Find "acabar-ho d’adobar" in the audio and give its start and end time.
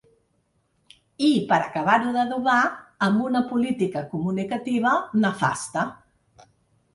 1.65-2.55